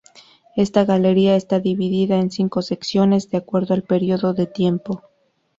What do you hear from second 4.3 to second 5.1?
de tiempo.